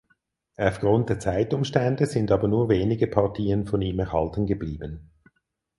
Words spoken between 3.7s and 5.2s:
ihm erhalten geblieben.